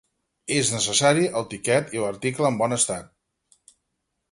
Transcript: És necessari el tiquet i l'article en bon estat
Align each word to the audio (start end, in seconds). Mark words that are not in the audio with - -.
És 0.53 0.71
necessari 0.75 1.27
el 1.41 1.45
tiquet 1.51 1.95
i 1.97 2.03
l'article 2.05 2.51
en 2.53 2.59
bon 2.65 2.77
estat 2.81 3.71